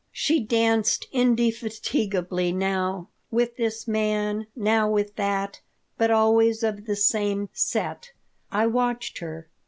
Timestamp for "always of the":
6.09-6.95